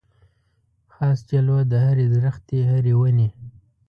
خاص 0.93 1.19
جلوه 1.31 1.61
د 1.71 1.73
هري 1.85 2.05
درختي 2.15 2.59
هري 2.69 2.93
وني 3.01 3.29